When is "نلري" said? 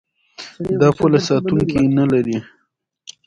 1.97-2.37